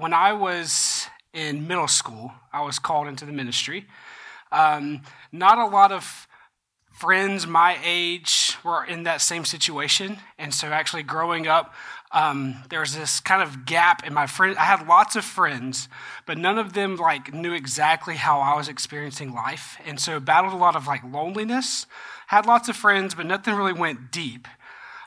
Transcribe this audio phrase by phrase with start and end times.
[0.00, 3.86] When I was in middle school, I was called into the ministry.
[4.50, 6.26] Um, not a lot of
[6.92, 10.18] friends my age were in that same situation.
[10.38, 11.74] And so, actually, growing up,
[12.10, 14.56] um, there was this kind of gap in my friend.
[14.56, 15.88] I had lots of friends,
[16.26, 20.54] but none of them like knew exactly how I was experiencing life, and so battled
[20.54, 21.86] a lot of like loneliness.
[22.28, 24.48] Had lots of friends, but nothing really went deep.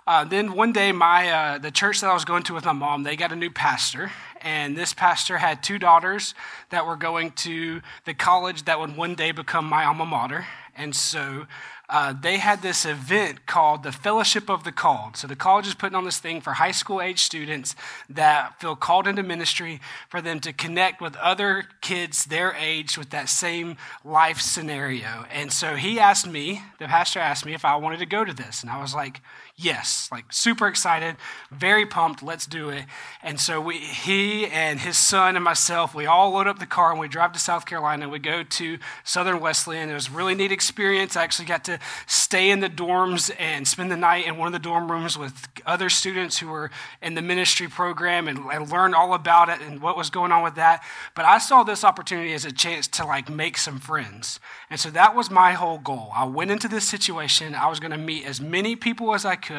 [0.08, 2.74] Uh, then one day, my uh, the church that I was going to with my
[2.74, 4.12] mom, they got a new pastor,
[4.42, 6.34] and this pastor had two daughters
[6.70, 10.46] that were going to the college that would one day become my alma mater.
[10.76, 11.46] And so
[11.92, 15.18] uh, they had this event called the Fellowship of the Called.
[15.18, 17.76] So the college is putting on this thing for high school age students
[18.10, 23.10] that feel called into ministry for them to connect with other kids their age with
[23.10, 23.76] that same
[24.06, 25.26] life scenario.
[25.34, 28.34] And so he asked me, the pastor asked me if I wanted to go to
[28.34, 28.62] this.
[28.62, 29.22] And I was like,
[29.56, 31.16] yes, like super excited,
[31.52, 32.86] very pumped, let's do it.
[33.22, 36.92] And so we, he and his son and myself, we all load up the car
[36.92, 38.10] and we drive to South Carolina.
[38.10, 39.90] We go to Southern Wesleyan.
[39.90, 41.16] It was a really neat experience.
[41.16, 44.54] I actually got to stay in the dorms and spend the night in one of
[44.54, 48.94] the dorm rooms with other students who were in the ministry program and, and learn
[48.94, 50.84] all about it and what was going on with that.
[51.16, 54.40] But I saw this opportunity as a chance to like make some friends.
[54.70, 56.12] And so that was my whole goal.
[56.16, 57.54] I went into this situation.
[57.54, 59.51] I was going to meet as many people as I could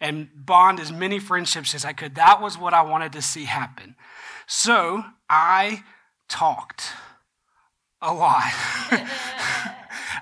[0.00, 2.14] and bond as many friendships as I could.
[2.14, 3.96] That was what I wanted to see happen.
[4.46, 5.82] So I
[6.28, 6.92] talked
[8.02, 8.52] a lot.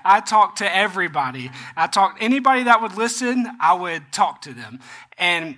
[0.03, 1.51] I talked to everybody.
[1.75, 4.79] I talked anybody that would listen, I would talk to them.
[5.17, 5.57] And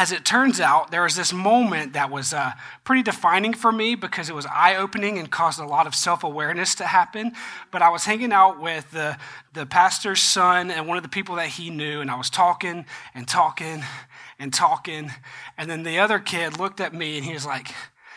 [0.00, 2.52] as it turns out, there was this moment that was uh,
[2.84, 6.24] pretty defining for me because it was eye opening and caused a lot of self
[6.24, 7.32] awareness to happen.
[7.70, 9.18] But I was hanging out with the,
[9.52, 12.86] the pastor's son and one of the people that he knew, and I was talking
[13.14, 13.82] and talking
[14.38, 15.10] and talking.
[15.58, 17.68] And then the other kid looked at me and he was like,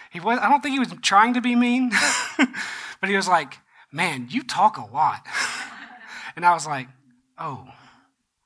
[0.09, 1.91] he was, I don't think he was trying to be mean,
[3.01, 3.57] but he was like,
[3.91, 5.27] Man, you talk a lot.
[6.37, 6.87] and I was like,
[7.37, 7.67] Oh,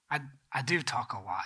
[0.09, 0.21] I,
[0.51, 1.45] I do talk a lot.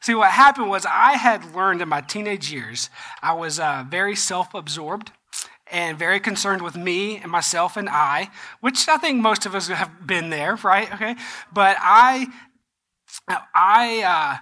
[0.00, 2.90] See, what happened was I had learned in my teenage years,
[3.22, 5.10] I was uh, very self absorbed
[5.70, 8.30] and very concerned with me and myself and I,
[8.60, 10.92] which I think most of us have been there, right?
[10.94, 11.16] Okay.
[11.52, 12.28] But I,
[13.54, 14.40] I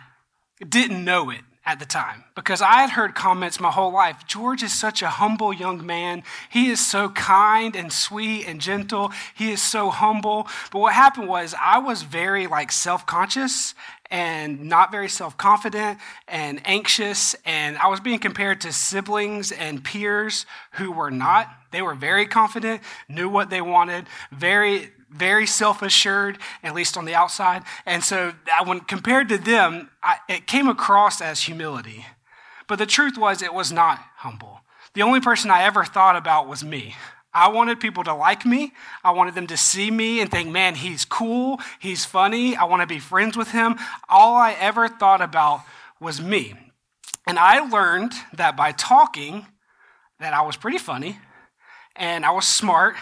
[0.60, 4.26] uh, didn't know it at the time because I had heard comments my whole life.
[4.26, 6.22] George is such a humble young man.
[6.50, 9.12] He is so kind and sweet and gentle.
[9.34, 10.46] He is so humble.
[10.70, 13.74] But what happened was I was very like self-conscious
[14.10, 15.98] and not very self-confident
[16.28, 21.48] and anxious and I was being compared to siblings and peers who were not.
[21.70, 27.04] They were very confident, knew what they wanted, very very self assured, at least on
[27.04, 27.62] the outside.
[27.86, 28.32] And so
[28.64, 32.04] when compared to them, I, it came across as humility.
[32.66, 34.60] But the truth was, it was not humble.
[34.94, 36.96] The only person I ever thought about was me.
[37.34, 38.72] I wanted people to like me.
[39.02, 41.60] I wanted them to see me and think, man, he's cool.
[41.80, 42.56] He's funny.
[42.56, 43.76] I want to be friends with him.
[44.08, 45.62] All I ever thought about
[46.00, 46.54] was me.
[47.26, 49.46] And I learned that by talking,
[50.20, 51.18] that I was pretty funny
[51.96, 52.96] and I was smart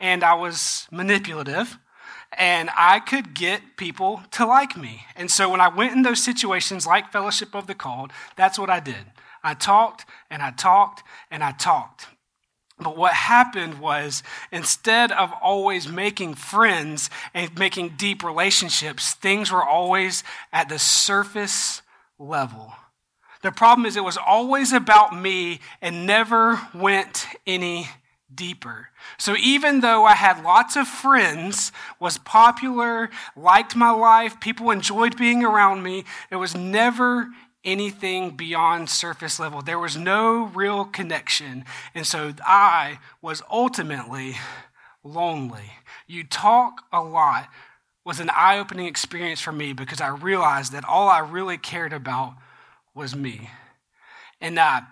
[0.00, 1.78] and I was manipulative
[2.32, 5.04] and I could get people to like me.
[5.16, 8.70] And so when I went in those situations like Fellowship of the Called, that's what
[8.70, 9.12] I did.
[9.42, 12.06] I talked and I talked and I talked.
[12.78, 19.64] But what happened was instead of always making friends and making deep relationships, things were
[19.64, 21.80] always at the surface
[22.18, 22.74] level.
[23.42, 27.88] The problem is it was always about me and never went any
[28.34, 28.90] deeper.
[29.18, 35.16] So even though I had lots of friends, was popular, liked my life, people enjoyed
[35.16, 37.28] being around me, it was never
[37.66, 39.60] anything beyond surface level.
[39.60, 41.64] There was no real connection.
[41.94, 44.36] And so I was ultimately
[45.04, 45.72] lonely.
[46.06, 47.48] You talk a lot
[48.06, 51.92] was an eye opening experience for me because I realized that all I really cared
[51.92, 52.34] about
[52.94, 53.50] was me.
[54.40, 54.82] And uh,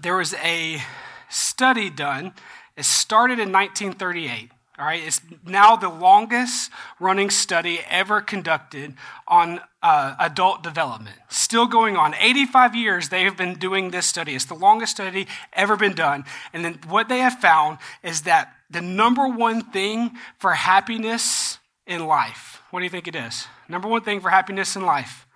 [0.00, 0.80] there was a
[1.28, 2.32] study done.
[2.78, 4.50] It started in 1938.
[4.76, 6.68] All right, it's now the longest
[6.98, 8.94] running study ever conducted
[9.28, 11.16] on uh, adult development.
[11.28, 12.12] Still going on.
[12.18, 14.34] 85 years they have been doing this study.
[14.34, 16.24] It's the longest study ever been done.
[16.52, 22.06] And then what they have found is that the number one thing for happiness in
[22.06, 23.46] life, what do you think it is?
[23.68, 25.26] Number one thing for happiness in life?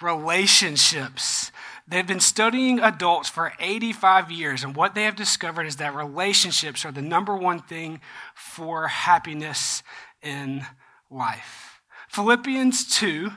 [0.00, 1.39] Relationships.
[1.90, 6.84] They've been studying adults for 85 years, and what they have discovered is that relationships
[6.84, 8.00] are the number one thing
[8.32, 9.82] for happiness
[10.22, 10.64] in
[11.10, 11.80] life.
[12.08, 13.32] Philippians 2,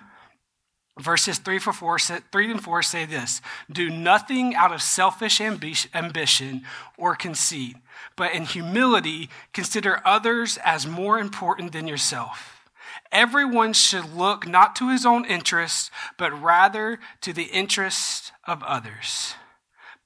[1.00, 3.42] verses 3, for 4, 3 and 4 say this
[3.72, 6.62] Do nothing out of selfish ambition
[6.96, 7.78] or conceit,
[8.16, 12.70] but in humility consider others as more important than yourself.
[13.12, 15.90] Everyone should look not to his own interests,
[16.20, 19.36] but rather to the interest of others.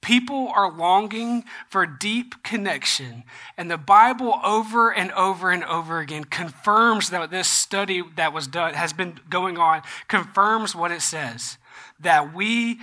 [0.00, 3.24] People are longing for deep connection.
[3.56, 8.46] And the Bible over and over and over again confirms that this study that was
[8.46, 11.58] done has been going on, confirms what it says
[12.00, 12.78] that we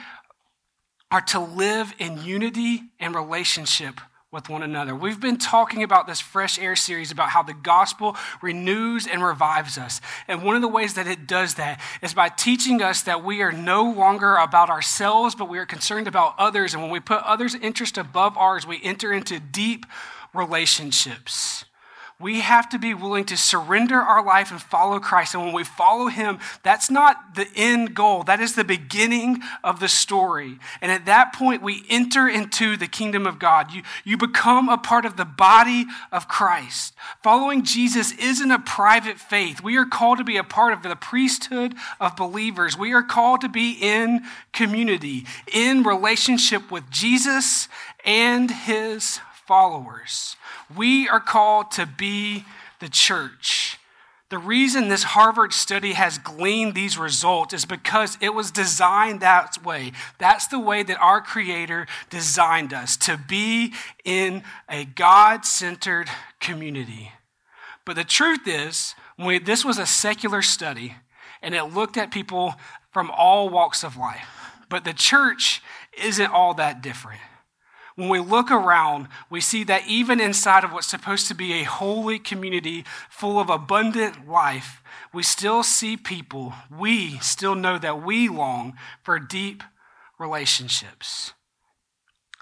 [1.10, 4.02] are to live in unity and relationship
[4.36, 4.94] with one another.
[4.94, 9.78] We've been talking about this Fresh Air series about how the gospel renews and revives
[9.78, 10.02] us.
[10.28, 13.42] And one of the ways that it does that is by teaching us that we
[13.42, 16.74] are no longer about ourselves, but we are concerned about others.
[16.74, 19.86] And when we put others' interest above ours, we enter into deep
[20.34, 21.64] relationships.
[22.18, 25.34] We have to be willing to surrender our life and follow Christ.
[25.34, 28.24] And when we follow Him, that's not the end goal.
[28.24, 30.58] That is the beginning of the story.
[30.80, 33.74] And at that point, we enter into the kingdom of God.
[33.74, 36.94] You, you become a part of the body of Christ.
[37.22, 39.62] Following Jesus isn't a private faith.
[39.62, 42.78] We are called to be a part of the priesthood of believers.
[42.78, 44.22] We are called to be in
[44.54, 47.68] community, in relationship with Jesus
[48.06, 50.36] and His followers.
[50.76, 52.46] We are called to be
[52.80, 53.78] the church.
[54.30, 59.64] The reason this Harvard study has gleaned these results is because it was designed that
[59.64, 59.92] way.
[60.18, 66.10] That's the way that our Creator designed us to be in a God centered
[66.40, 67.12] community.
[67.86, 70.96] But the truth is, we, this was a secular study
[71.42, 72.56] and it looked at people
[72.92, 74.28] from all walks of life.
[74.70, 75.62] But the church
[76.04, 77.22] isn't all that different.
[77.96, 81.64] When we look around, we see that even inside of what's supposed to be a
[81.64, 88.28] holy community full of abundant life, we still see people, we still know that we
[88.28, 89.64] long for deep
[90.20, 91.34] relationships.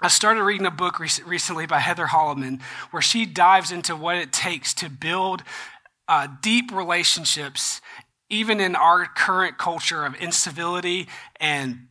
[0.00, 4.32] I started reading a book recently by Heather Holleman where she dives into what it
[4.32, 5.44] takes to build
[6.08, 7.80] uh, deep relationships,
[8.28, 11.06] even in our current culture of incivility
[11.38, 11.86] and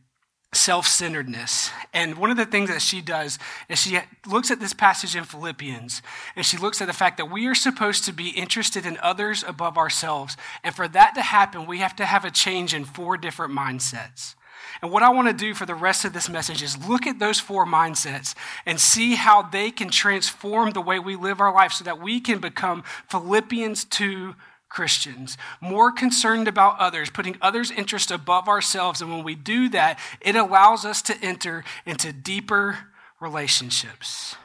[0.56, 1.70] self centeredness.
[1.92, 5.24] And one of the things that she does is she looks at this passage in
[5.24, 6.02] Philippians
[6.36, 9.44] and she looks at the fact that we are supposed to be interested in others
[9.46, 10.36] above ourselves.
[10.62, 14.34] And for that to happen, we have to have a change in four different mindsets.
[14.82, 17.18] And what I want to do for the rest of this message is look at
[17.18, 18.34] those four mindsets
[18.66, 22.20] and see how they can transform the way we live our life so that we
[22.20, 24.34] can become Philippians 2
[24.68, 29.00] Christians, more concerned about others, putting others' interest above ourselves.
[29.00, 32.78] And when we do that, it allows us to enter into deeper
[33.20, 34.36] relationships.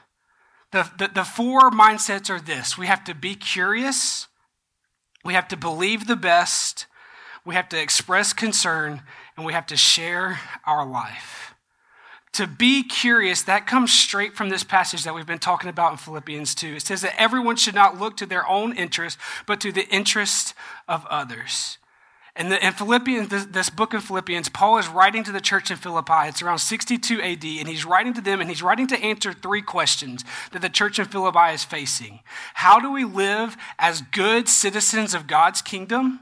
[0.71, 2.77] The, the, the four mindsets are this.
[2.77, 4.27] We have to be curious,
[5.25, 6.85] we have to believe the best,
[7.43, 9.01] we have to express concern,
[9.35, 11.55] and we have to share our life
[12.33, 15.97] to be curious, that comes straight from this passage that we've been talking about in
[15.97, 16.75] Philippians 2.
[16.75, 20.53] It says that everyone should not look to their own interest, but to the interest
[20.87, 21.79] of others.
[22.35, 25.77] And in Philippians, this, this, book of Philippians, Paul is writing to the church in
[25.77, 26.27] Philippi.
[26.27, 29.61] It's around 62 AD, and he's writing to them, and he's writing to answer three
[29.61, 32.21] questions that the church in Philippi is facing.
[32.53, 36.21] How do we live as good citizens of God's kingdom?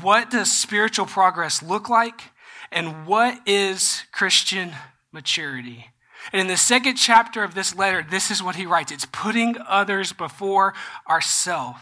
[0.00, 2.30] What does spiritual progress look like?
[2.70, 4.72] And what is Christian
[5.12, 5.86] maturity.
[6.32, 9.56] And in the second chapter of this letter, this is what he writes it's putting
[9.66, 10.74] others before
[11.08, 11.80] ourselves.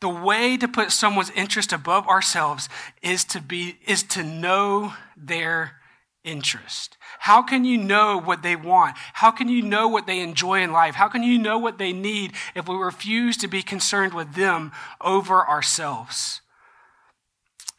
[0.00, 2.68] The way to put someone's interest above ourselves
[3.02, 5.76] is to be is to know their
[6.24, 6.96] interest.
[7.18, 8.96] How can you know what they want?
[9.14, 10.94] How can you know what they enjoy in life?
[10.94, 14.72] How can you know what they need if we refuse to be concerned with them
[15.00, 16.40] over ourselves?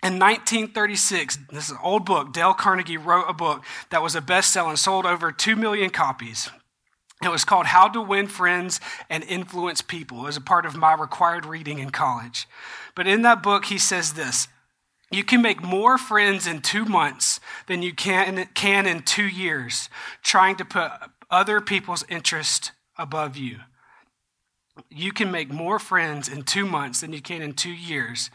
[0.03, 4.21] In 1936, this is an old book, Dale Carnegie wrote a book that was a
[4.21, 6.49] bestseller and sold over 2 million copies.
[7.23, 8.79] It was called How to Win Friends
[9.11, 10.21] and Influence People.
[10.21, 12.47] It was a part of my required reading in college.
[12.95, 14.47] But in that book, he says this
[15.11, 19.87] You can make more friends in two months than you can, can in two years,
[20.23, 20.91] trying to put
[21.29, 23.59] other people's interest above you.
[24.89, 28.31] You can make more friends in two months than you can in two years.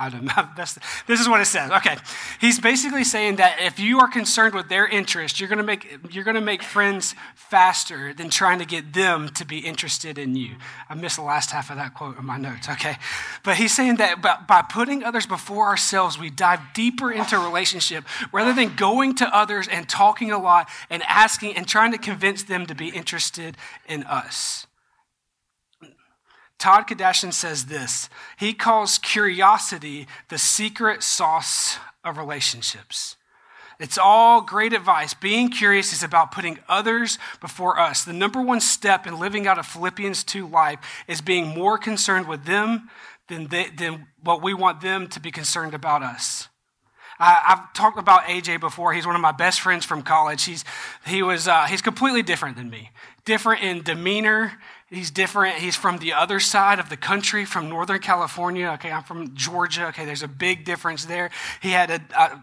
[0.00, 0.20] Know.
[0.56, 1.70] That's, this is what it says.
[1.70, 1.96] Okay.
[2.40, 5.86] He's basically saying that if you are concerned with their interest, you're going to make,
[6.10, 10.34] you're going to make friends faster than trying to get them to be interested in
[10.34, 10.56] you.
[10.88, 12.68] I missed the last half of that quote in my notes.
[12.68, 12.96] Okay.
[13.44, 18.52] But he's saying that by putting others before ourselves, we dive deeper into relationship rather
[18.52, 22.66] than going to others and talking a lot and asking and trying to convince them
[22.66, 23.56] to be interested
[23.86, 24.66] in us.
[26.62, 33.16] Todd Kashdan says this He calls curiosity the secret sauce of relationships.
[33.80, 35.12] It's all great advice.
[35.12, 38.04] Being curious is about putting others before us.
[38.04, 40.78] The number one step in living out a Philippians 2 life
[41.08, 42.88] is being more concerned with them
[43.26, 46.46] than, they, than what we want them to be concerned about us.
[47.18, 48.92] I, have talked about AJ before.
[48.92, 50.44] He's one of my best friends from college.
[50.44, 50.64] He's,
[51.06, 52.90] he was, uh, he's completely different than me.
[53.24, 54.52] Different in demeanor,
[54.92, 55.56] He's different.
[55.56, 58.68] He's from the other side of the country, from Northern California.
[58.74, 59.86] Okay, I'm from Georgia.
[59.86, 61.30] Okay, there's a big difference there.
[61.62, 62.42] He had a, a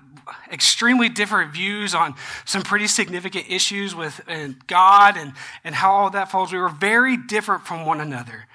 [0.51, 4.19] extremely different views on some pretty significant issues with
[4.65, 5.33] God and,
[5.63, 6.51] and how all that falls.
[6.51, 8.47] We were very different from one another.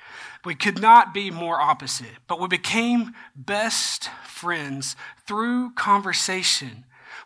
[0.45, 4.97] We could not be more opposite, but we became best friends
[5.27, 6.85] through conversation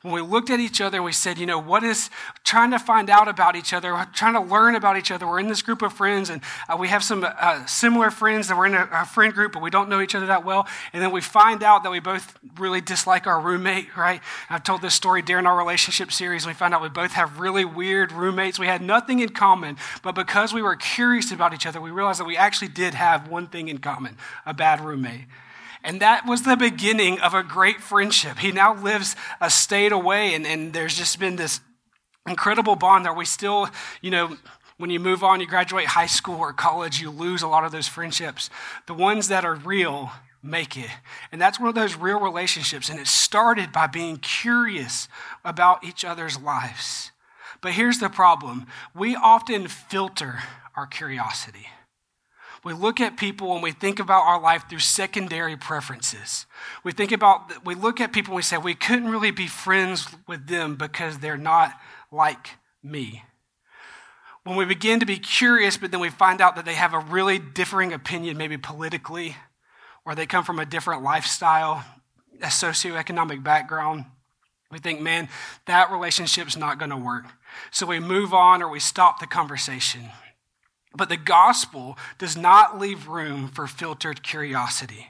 [0.08, 2.10] when we looked at each other and we said, you know, what is
[2.44, 5.26] trying to find out about each other, trying to learn about each other.
[5.26, 8.56] We're in this group of friends, and uh, we have some uh, similar friends that
[8.56, 10.66] we're in a, a, friend group, but we don't know each other that well.
[10.92, 14.20] And then we find out that we both really dislike our roommate, right?
[14.48, 16.46] I've told this story during our relationship series.
[16.46, 18.58] We found out we both have really weird roommates.
[18.58, 22.20] We had nothing in common, but because we were curious about each other, we realized
[22.20, 25.26] that we actually did have one thing in common a bad roommate.
[25.85, 28.38] And that was the beginning of a great friendship.
[28.38, 31.61] He now lives a state away, and, and there's just been this
[32.26, 33.68] incredible bond that we still,
[34.02, 34.37] you know,
[34.76, 37.73] when you move on, you graduate high school or college, you lose a lot of
[37.73, 38.49] those friendships.
[38.87, 40.90] The ones that are real make it.
[41.32, 42.88] And that's one of those real relationships.
[42.88, 45.08] And it started by being curious
[45.44, 47.11] about each other's lives.
[47.61, 50.40] But here's the problem we often filter
[50.76, 51.66] our curiosity.
[52.68, 56.44] We look at people and we think about our life through secondary preferences.
[56.84, 60.06] We think about, we look at people and we say, we couldn't really be friends
[60.26, 61.72] with them because they're not
[62.12, 62.50] like
[62.82, 63.22] me.
[64.44, 66.98] When we begin to be curious, but then we find out that they have a
[66.98, 69.34] really differing opinion, maybe politically,
[70.04, 71.82] or they come from a different lifestyle,
[72.42, 74.04] a socioeconomic background,
[74.70, 75.30] we think, man,
[75.64, 77.25] that relationship's not going to work.
[77.70, 80.10] So we move on or we stop the conversation.
[80.95, 85.09] But the gospel does not leave room for filtered curiosity.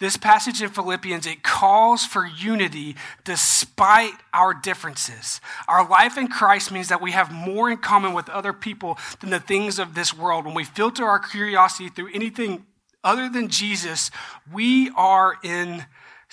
[0.00, 5.40] This passage in Philippians, it calls for unity despite our differences.
[5.68, 9.30] Our life in Christ means that we have more in common with other people than
[9.30, 10.46] the things of this world.
[10.46, 12.66] When we filter our curiosity through anything
[13.04, 14.10] other than Jesus,
[14.52, 15.84] we are in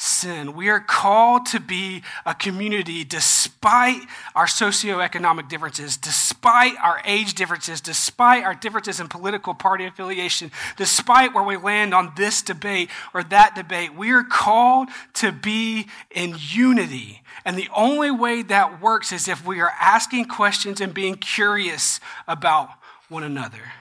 [0.02, 0.54] sin.
[0.54, 4.02] We are called to be a community despite
[4.36, 11.34] our socioeconomic differences, despite our age differences, despite our differences in political party affiliation, despite
[11.34, 13.94] where we land on this debate or that debate.
[13.94, 17.22] We are called to be in unity.
[17.46, 22.00] And the only way that works is if we are asking questions and being curious
[22.28, 22.70] about
[23.08, 23.72] one another.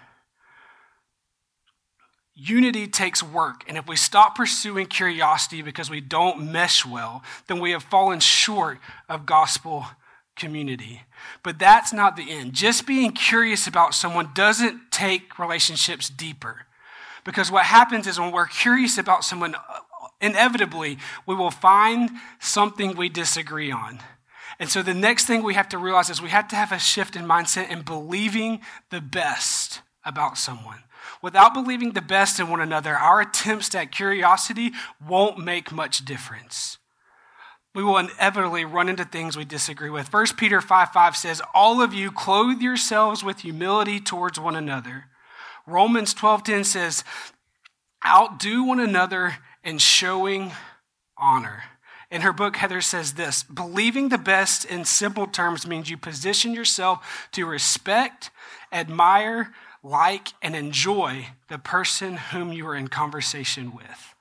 [2.42, 7.60] Unity takes work, and if we stop pursuing curiosity because we don't mesh well, then
[7.60, 8.78] we have fallen short
[9.10, 9.84] of gospel
[10.36, 11.02] community.
[11.42, 12.54] But that's not the end.
[12.54, 16.64] Just being curious about someone doesn't take relationships deeper.
[17.24, 19.80] Because what happens is when we're curious about someone, uh,
[20.22, 22.08] inevitably, we will find
[22.40, 24.00] something we disagree on.
[24.58, 26.78] And so the next thing we have to realize is we have to have a
[26.78, 30.84] shift in mindset and believing the best about someone.
[31.22, 34.72] Without believing the best in one another, our attempts at curiosity
[35.06, 36.78] won't make much difference.
[37.72, 40.12] we will inevitably run into things we disagree with.
[40.12, 45.04] 1 Peter 5 5 says, All of you clothe yourselves with humility towards one another.
[45.66, 47.04] Romans 12:10 says,
[48.04, 50.52] Outdo one another in showing
[51.16, 51.64] honor.
[52.10, 56.54] In her book, Heather says this believing the best in simple terms means you position
[56.54, 58.30] yourself to respect,
[58.72, 59.52] admire,
[59.82, 64.14] like, and enjoy the person whom you are in conversation with.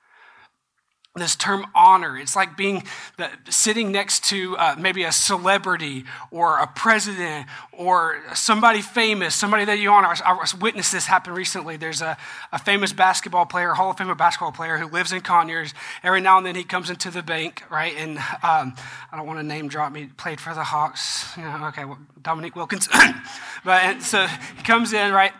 [1.16, 2.84] This term honor it's like being
[3.18, 9.64] the, sitting next to uh, maybe a celebrity or a president or somebody famous somebody
[9.64, 10.06] that you honor.
[10.06, 11.76] I, I witnessed this happen recently.
[11.76, 12.16] There's a,
[12.52, 15.74] a famous basketball player hall of fame basketball player who lives in conyers.
[16.04, 17.94] Every now and then he comes into the bank right?
[17.96, 18.76] And um,
[19.10, 21.98] i don't want to name drop me played for the hawks you know, okay well,
[22.22, 22.88] dominique wilkins.
[23.64, 24.26] But so
[24.56, 25.32] he comes in right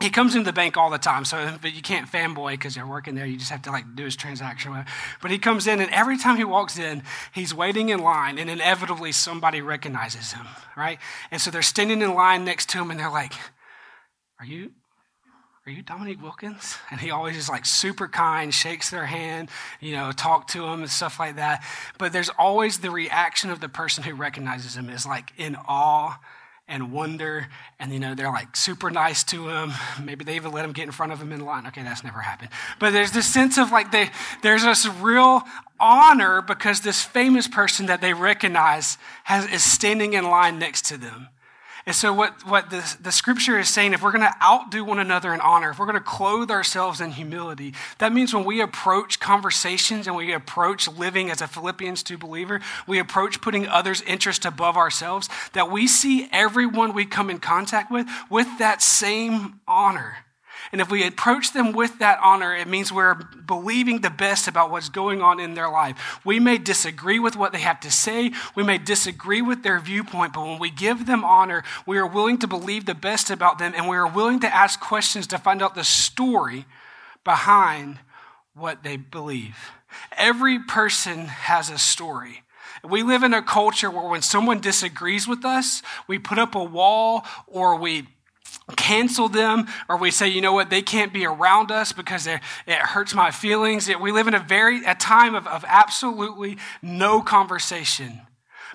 [0.00, 2.86] he comes into the bank all the time, so but you can't fanboy because you're
[2.86, 3.26] working there.
[3.26, 4.72] You just have to like do his transaction.
[5.20, 7.02] But he comes in, and every time he walks in,
[7.32, 11.00] he's waiting in line, and inevitably somebody recognizes him, right?
[11.32, 13.32] And so they're standing in line next to him, and they're like,
[14.38, 14.70] "Are you,
[15.66, 19.48] are you Dominique Wilkins?" And he always is like super kind, shakes their hand,
[19.80, 21.64] you know, talk to them and stuff like that.
[21.98, 26.20] But there's always the reaction of the person who recognizes him is like in awe
[26.68, 27.48] and wonder.
[27.80, 29.72] And, you know, they're like super nice to him.
[30.02, 31.66] Maybe they even let him get in front of him in line.
[31.66, 32.50] Okay, that's never happened.
[32.78, 34.10] But there's this sense of like they,
[34.42, 35.42] there's this real
[35.80, 40.98] honor because this famous person that they recognize has, is standing in line next to
[40.98, 41.28] them.
[41.88, 44.98] And so, what, what the, the scripture is saying, if we're going to outdo one
[44.98, 48.60] another in honor, if we're going to clothe ourselves in humility, that means when we
[48.60, 54.02] approach conversations and we approach living as a Philippians 2 believer, we approach putting others'
[54.02, 59.58] interest above ourselves, that we see everyone we come in contact with with that same
[59.66, 60.16] honor.
[60.72, 64.70] And if we approach them with that honor, it means we're believing the best about
[64.70, 66.20] what's going on in their life.
[66.24, 70.34] We may disagree with what they have to say, we may disagree with their viewpoint,
[70.34, 73.72] but when we give them honor, we are willing to believe the best about them
[73.74, 76.66] and we are willing to ask questions to find out the story
[77.24, 77.98] behind
[78.54, 79.56] what they believe.
[80.16, 82.42] Every person has a story.
[82.84, 86.62] We live in a culture where when someone disagrees with us, we put up a
[86.62, 88.06] wall or we
[88.76, 90.70] cancel them or we say you know what?
[90.70, 93.88] They can't be around us because it hurts my feelings.
[94.00, 98.22] We live in a very a time of, of absolutely no conversation.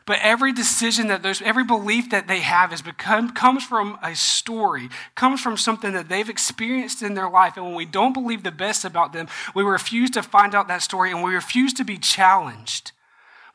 [0.06, 4.16] But every decision that there's every belief that they have is become comes from a
[4.16, 7.56] story comes from something that they've experienced in their life.
[7.56, 10.82] And when we don't believe the best about them we refuse to find out that
[10.82, 12.92] story and we refuse to be challenged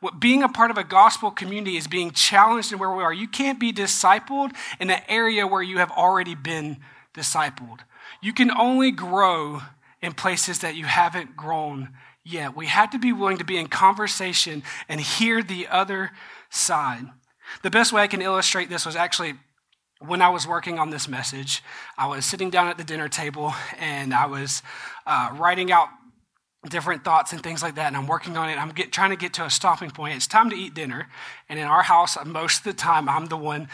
[0.00, 3.12] what being a part of a gospel community is being challenged in where we are.
[3.12, 6.78] You can't be discipled in an area where you have already been
[7.14, 7.80] discipled.
[8.22, 9.62] You can only grow
[10.00, 11.90] in places that you haven't grown
[12.24, 12.56] yet.
[12.56, 16.12] We have to be willing to be in conversation and hear the other
[16.50, 17.06] side.
[17.62, 19.34] The best way I can illustrate this was actually
[20.00, 21.62] when I was working on this message.
[21.96, 24.62] I was sitting down at the dinner table and I was
[25.06, 25.88] uh, writing out
[26.68, 28.58] different thoughts and things like that, and I'm working on it.
[28.58, 30.16] I'm get, trying to get to a stopping point.
[30.16, 31.08] It's time to eat dinner,
[31.48, 33.68] and in our house, most of the time, I'm the one.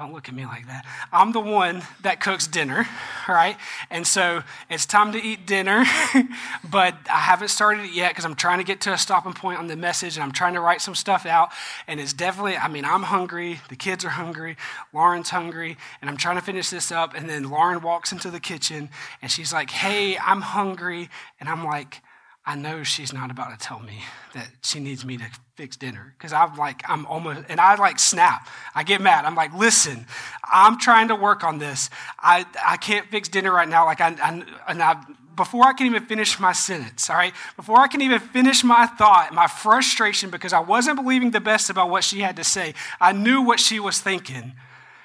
[0.00, 0.86] Don't look at me like that.
[1.12, 2.88] I'm the one that cooks dinner,
[3.28, 3.58] right?
[3.90, 5.84] And so it's time to eat dinner,
[6.70, 9.58] but I haven't started it yet because I'm trying to get to a stopping point
[9.58, 11.50] on the message and I'm trying to write some stuff out.
[11.86, 14.56] And it's definitely, I mean, I'm hungry, the kids are hungry,
[14.94, 17.14] Lauren's hungry, and I'm trying to finish this up.
[17.14, 18.88] And then Lauren walks into the kitchen
[19.20, 21.10] and she's like, Hey, I'm hungry.
[21.40, 22.00] And I'm like,
[22.44, 23.98] I know she's not about to tell me
[24.34, 25.24] that she needs me to
[25.56, 28.48] fix dinner because I'm like, I'm almost, and I like snap.
[28.74, 29.26] I get mad.
[29.26, 30.06] I'm like, listen,
[30.44, 31.90] I'm trying to work on this.
[32.18, 33.84] I, I can't fix dinner right now.
[33.84, 35.02] Like, I, I, and I,
[35.36, 38.86] before I can even finish my sentence, all right, before I can even finish my
[38.86, 42.74] thought, my frustration because I wasn't believing the best about what she had to say,
[43.00, 44.54] I knew what she was thinking.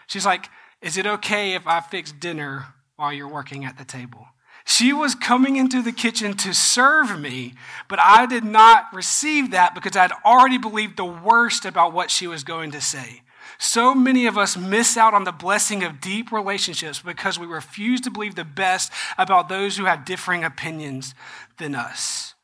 [0.07, 0.49] She's like,
[0.81, 4.27] is it okay if I fix dinner while you're working at the table?
[4.65, 7.53] She was coming into the kitchen to serve me,
[7.87, 12.27] but I did not receive that because I'd already believed the worst about what she
[12.27, 13.21] was going to say.
[13.57, 18.01] So many of us miss out on the blessing of deep relationships because we refuse
[18.01, 21.15] to believe the best about those who have differing opinions
[21.57, 22.34] than us.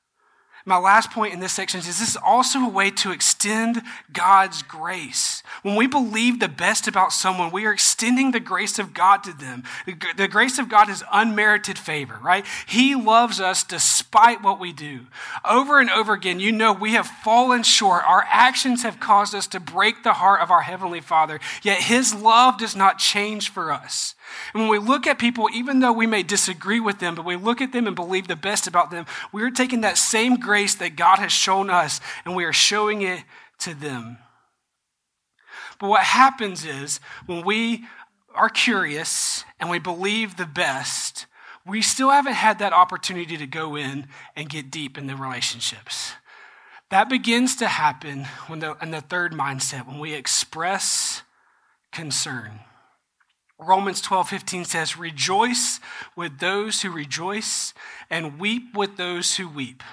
[0.65, 3.81] My last point in this section is this is also a way to extend
[4.13, 5.41] God's grace.
[5.63, 9.33] When we believe the best about someone, we are extending the grace of God to
[9.33, 9.63] them.
[10.15, 12.45] The grace of God is unmerited favor, right?
[12.67, 15.07] He loves us despite what we do.
[15.43, 18.03] Over and over again, you know we have fallen short.
[18.05, 22.13] Our actions have caused us to break the heart of our Heavenly Father, yet His
[22.13, 24.15] love does not change for us.
[24.53, 27.35] And when we look at people, even though we may disagree with them, but we
[27.35, 30.75] look at them and believe the best about them, we're taking that same grace grace
[30.75, 33.23] that God has shown us, and we are showing it
[33.57, 34.17] to them.
[35.79, 37.85] But what happens is when we
[38.35, 41.25] are curious and we believe the best,
[41.65, 46.13] we still haven't had that opportunity to go in and get deep in the relationships.
[46.89, 51.23] That begins to happen when the, in the third mindset, when we express
[51.91, 52.59] concern.
[53.61, 55.79] Romans 12, 15 says, Rejoice
[56.15, 57.73] with those who rejoice
[58.09, 59.83] and weep with those who weep.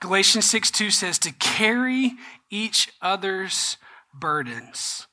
[0.00, 2.12] Galatians 6, 2 says, To carry
[2.48, 3.76] each other's
[4.14, 5.08] burdens.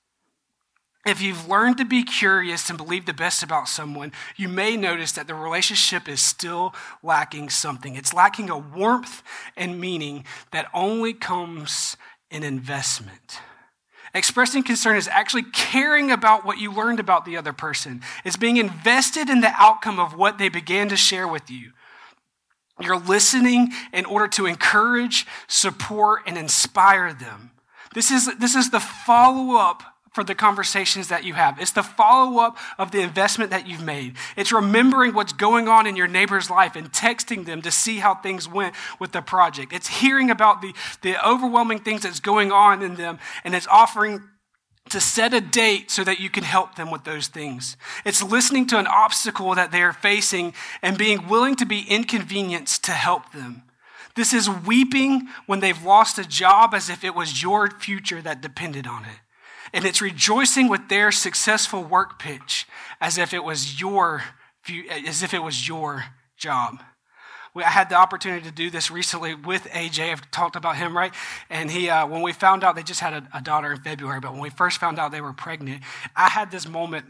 [1.06, 5.12] If you've learned to be curious and believe the best about someone, you may notice
[5.14, 7.96] that the relationship is still lacking something.
[7.96, 9.22] It's lacking a warmth
[9.58, 11.98] and meaning that only comes
[12.32, 13.40] in investment.
[14.16, 18.02] Expressing concern is actually caring about what you learned about the other person.
[18.24, 21.72] It's being invested in the outcome of what they began to share with you.
[22.80, 27.52] You're listening in order to encourage, support, and inspire them.
[27.94, 31.60] This is, this is the follow up for the conversations that you have.
[31.60, 34.16] It's the follow up of the investment that you've made.
[34.38, 38.16] It's remembering what's going on in your neighbor's life and texting them to see how
[38.16, 39.74] things went with the project.
[39.74, 44.22] It's hearing about the, the overwhelming things that's going on in them and it's offering
[44.90, 47.76] to set a date so that you can help them with those things.
[48.06, 52.84] It's listening to an obstacle that they are facing and being willing to be inconvenienced
[52.84, 53.64] to help them.
[54.16, 58.42] This is weeping when they've lost a job as if it was your future that
[58.42, 59.23] depended on it
[59.74, 62.68] and it's rejoicing with their successful work pitch
[63.02, 64.24] as if it was your
[65.08, 66.06] as if it was your
[66.38, 66.82] job.
[67.56, 70.12] I had the opportunity to do this recently with AJ.
[70.12, 71.14] I've talked about him, right?
[71.50, 74.20] And he, uh, when we found out they just had a, a daughter in February,
[74.20, 75.84] but when we first found out they were pregnant,
[76.16, 77.06] I had this moment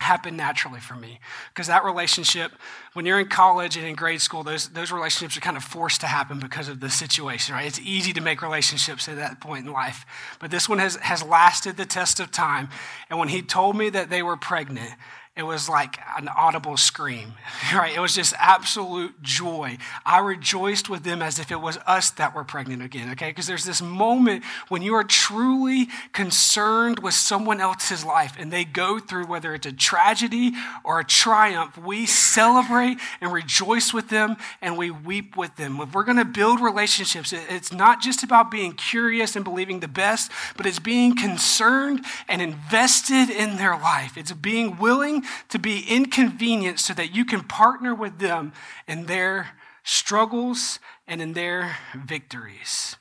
[0.00, 1.18] happen naturally for me.
[1.48, 2.52] Because that relationship
[2.92, 6.00] when you're in college and in grade school those, those relationships are kind of forced
[6.02, 7.66] to happen because of the situation right?
[7.66, 10.04] It's easy to make relationships at that point in life.
[10.40, 12.68] But this one has, has lasted the test of time.
[13.08, 14.92] And when he told me that they were pregnant
[15.36, 17.32] it was like an audible scream,
[17.74, 17.96] right?
[17.96, 19.78] It was just absolute joy.
[20.06, 23.30] I rejoiced with them as if it was us that were pregnant again, okay?
[23.30, 28.64] Because there's this moment when you are truly concerned with someone else's life and they
[28.64, 30.52] go through whether it's a tragedy
[30.84, 35.80] or a triumph, we celebrate and rejoice with them and we weep with them.
[35.80, 39.88] If we're going to build relationships, it's not just about being curious and believing the
[39.88, 44.16] best, but it's being concerned and invested in their life.
[44.16, 48.52] It's being willing to be inconvenienced so that you can partner with them
[48.86, 49.50] in their
[49.82, 52.96] struggles and in their victories.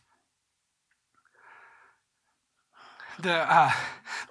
[3.19, 3.71] The, uh,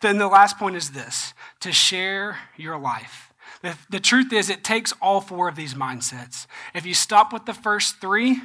[0.00, 3.33] then the last point is this to share your life.
[3.62, 6.46] The, the truth is, it takes all four of these mindsets.
[6.74, 8.40] If you stop with the first three,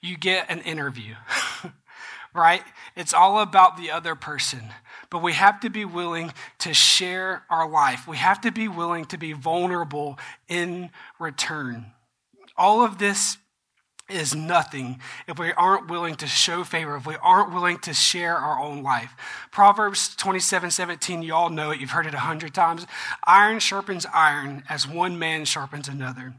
[0.00, 1.14] you get an interview,
[2.34, 2.62] right?
[2.96, 4.62] It's all about the other person
[5.10, 8.06] but we have to be willing to share our life.
[8.06, 10.18] We have to be willing to be vulnerable
[10.48, 11.86] in return.
[12.56, 13.38] All of this
[14.08, 18.36] is nothing if we aren't willing to show favor, if we aren't willing to share
[18.36, 19.14] our own life.
[19.50, 22.86] Proverbs 27 17, you all know it, you've heard it a hundred times.
[23.24, 26.34] Iron sharpens iron as one man sharpens another.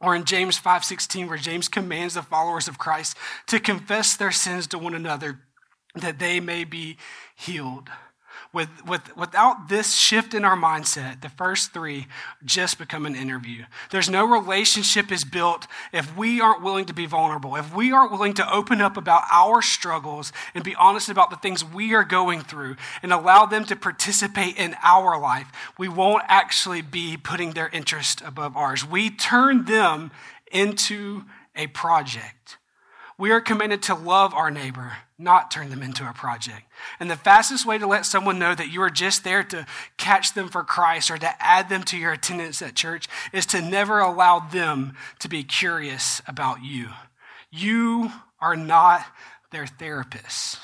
[0.00, 3.16] Or in James 5:16 where James commands the followers of Christ
[3.48, 5.40] to confess their sins to one another
[5.94, 6.96] that they may be
[7.40, 7.88] healed.
[8.52, 12.08] With, with, without this shift in our mindset, the first three
[12.44, 13.64] just become an interview.
[13.90, 18.10] There's no relationship is built if we aren't willing to be vulnerable, if we aren't
[18.10, 22.02] willing to open up about our struggles and be honest about the things we are
[22.02, 22.74] going through
[23.04, 25.46] and allow them to participate in our life.
[25.78, 28.84] We won't actually be putting their interest above ours.
[28.84, 30.10] We turn them
[30.50, 31.22] into
[31.54, 32.58] a project.
[33.16, 36.62] We are committed to love our neighbor, not turn them into a project.
[36.98, 40.34] And the fastest way to let someone know that you are just there to catch
[40.34, 43.98] them for Christ or to add them to your attendance at church is to never
[43.98, 46.88] allow them to be curious about you.
[47.50, 49.04] You are not
[49.52, 50.58] their therapist.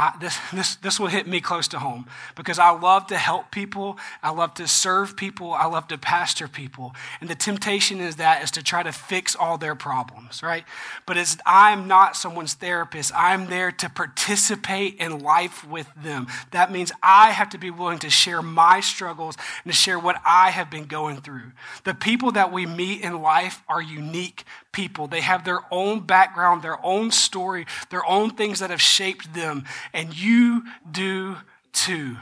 [0.00, 3.50] I, this, this, this will hit me close to home because I love to help
[3.50, 3.98] people.
[4.22, 5.52] I love to serve people.
[5.52, 6.94] I love to pastor people.
[7.20, 10.64] And the temptation is that is to try to fix all their problems, right?
[11.04, 13.12] But it's, I'm not someone's therapist.
[13.14, 16.28] I'm there to participate in life with them.
[16.52, 20.16] That means I have to be willing to share my struggles and to share what
[20.24, 21.52] I have been going through.
[21.84, 25.06] The people that we meet in life are unique people.
[25.06, 29.64] They have their own background, their own story, their own things that have shaped them
[29.92, 31.36] and you do
[31.72, 32.16] too.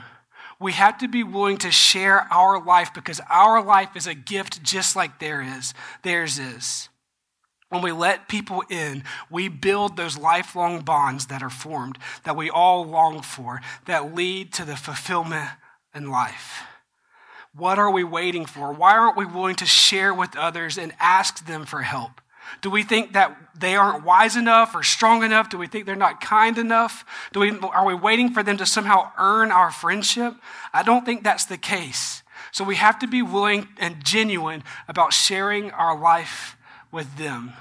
[0.61, 4.63] We have to be willing to share our life because our life is a gift
[4.63, 6.89] just like there is, theirs is.
[7.69, 12.49] When we let people in, we build those lifelong bonds that are formed, that we
[12.49, 15.51] all long for, that lead to the fulfillment
[15.95, 16.63] in life.
[17.55, 18.73] What are we waiting for?
[18.73, 22.21] Why aren't we willing to share with others and ask them for help?
[22.61, 25.49] Do we think that they aren't wise enough or strong enough?
[25.49, 27.05] Do we think they're not kind enough?
[27.33, 30.35] Do we, are we waiting for them to somehow earn our friendship?
[30.73, 32.23] I don't think that's the case.
[32.53, 36.57] So we have to be willing and genuine about sharing our life
[36.91, 37.53] with them.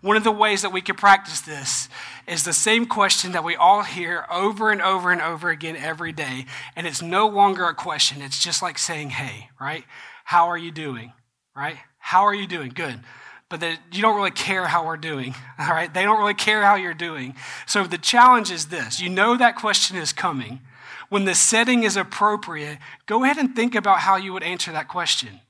[0.00, 1.88] One of the ways that we can practice this
[2.26, 6.12] is the same question that we all hear over and over and over again every
[6.12, 6.46] day.
[6.76, 9.84] And it's no longer a question, it's just like saying, hey, right?
[10.24, 11.12] How are you doing?
[11.56, 11.76] Right?
[11.98, 12.70] How are you doing?
[12.70, 13.00] Good.
[13.48, 15.92] But the, you don't really care how we're doing, all right?
[15.92, 17.34] They don't really care how you're doing.
[17.66, 20.60] So the challenge is this you know that question is coming.
[21.08, 24.88] When the setting is appropriate, go ahead and think about how you would answer that
[24.88, 25.40] question.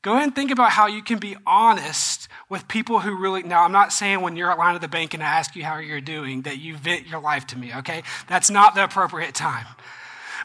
[0.00, 3.42] Go ahead and think about how you can be honest with people who really.
[3.42, 5.64] Now, I'm not saying when you're at line at the bank and I ask you
[5.64, 8.02] how you're doing that you vent your life to me, okay?
[8.28, 9.66] That's not the appropriate time.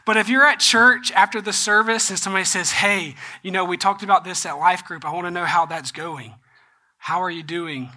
[0.05, 3.77] But if you're at church after the service and somebody says, hey, you know, we
[3.77, 6.33] talked about this at Life Group, I want to know how that's going.
[7.03, 7.89] How are you doing?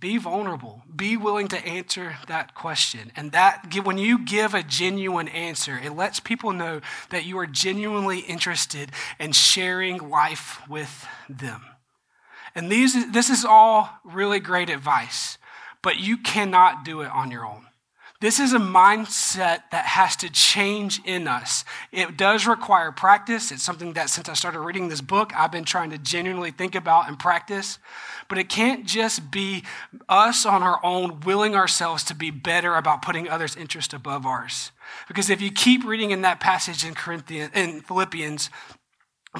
[0.00, 0.82] Be vulnerable.
[0.96, 3.12] Be willing to answer that question.
[3.14, 7.46] And that when you give a genuine answer, it lets people know that you are
[7.46, 11.62] genuinely interested in sharing life with them.
[12.56, 15.38] And these, this is all really great advice,
[15.80, 17.66] but you cannot do it on your own.
[18.20, 21.64] This is a mindset that has to change in us.
[21.90, 23.50] It does require practice.
[23.50, 26.74] It's something that since I started reading this book, I've been trying to genuinely think
[26.74, 27.78] about and practice.
[28.28, 29.64] But it can't just be
[30.06, 34.70] us on our own willing ourselves to be better about putting others' interest above ours.
[35.08, 38.50] Because if you keep reading in that passage in Corinthians in Philippians,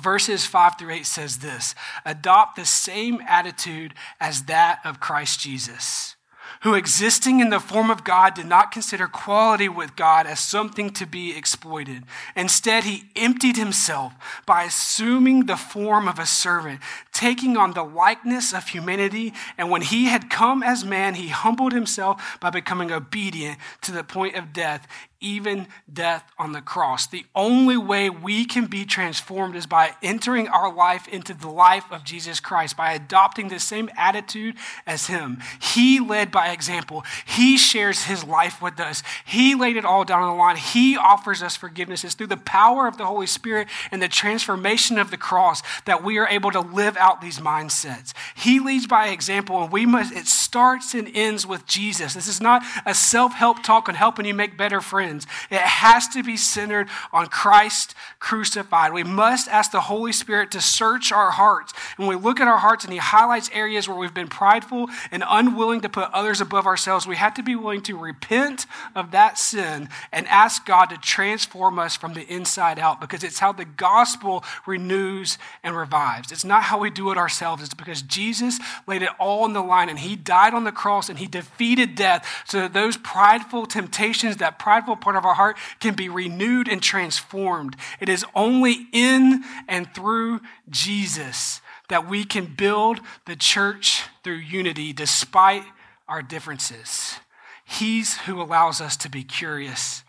[0.01, 1.75] verses 5 through 8 says this
[2.07, 6.17] adopt the same attitude as that of Christ Jesus
[6.61, 10.91] who existing in the form of God did not consider equality with God as something
[10.91, 12.05] to be exploited.
[12.37, 14.13] Instead, he emptied himself
[14.45, 16.81] by assuming the form of a servant,
[17.13, 19.33] taking on the likeness of humanity.
[19.57, 24.05] And when he had come as man, he humbled himself by becoming obedient to the
[24.05, 24.87] point of death,
[25.21, 27.07] even death on the cross.
[27.07, 31.85] The only way we can be transformed is by entering our life into the life
[31.91, 34.57] of Jesus Christ, by adopting the same attitude
[34.87, 35.43] as Him.
[35.61, 39.03] He led by example, He shares His life with us.
[39.27, 40.57] He laid it all down on the line.
[40.57, 42.03] He offers us forgiveness.
[42.03, 46.03] It's through the power of the Holy Spirit and the transformation of the cross that
[46.03, 48.15] we are able to live out these mindsets.
[48.35, 52.15] He leads by example, and we must, it starts and ends with Jesus.
[52.15, 56.09] This is not a self help talk on helping you make better friends It has
[56.09, 58.93] to be centered on Christ crucified.
[58.93, 61.73] We must ask the Holy Spirit to search our hearts.
[61.97, 64.89] And when we look at our hearts and He highlights areas where we've been prideful
[65.11, 69.11] and unwilling to put others above ourselves, we have to be willing to repent of
[69.11, 73.53] that sin and ask God to transform us from the inside out because it's how
[73.53, 76.33] the gospel renews and revives.
[76.33, 79.63] It's not how we do it ourselves, it's because Jesus laid it all on the
[79.63, 83.67] line and He died on the cross and He defeated death so that those prideful
[83.67, 87.77] temptations, that prideful part of our heart can be renewed and transformed.
[88.01, 94.93] It is only in and through Jesus that we can build the church through unity
[94.93, 95.65] despite
[96.09, 97.19] our differences.
[97.65, 100.03] He's who allows us to be curious,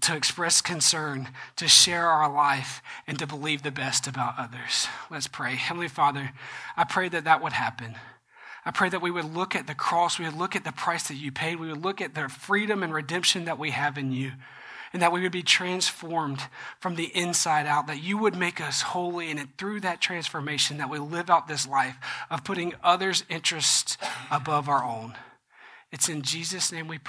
[0.00, 4.88] to express concern, to share our life, and to believe the best about others.
[5.10, 5.56] Let's pray.
[5.56, 6.32] Heavenly Father,
[6.76, 7.96] I pray that that would happen.
[8.64, 11.08] I pray that we would look at the cross, we would look at the price
[11.08, 14.12] that you paid, we would look at the freedom and redemption that we have in
[14.12, 14.32] you,
[14.92, 16.42] and that we would be transformed
[16.80, 20.90] from the inside out, that you would make us holy, and through that transformation, that
[20.90, 21.96] we live out this life
[22.30, 23.96] of putting others' interests
[24.30, 25.14] above our own.
[25.90, 27.06] It's in Jesus' name we pray.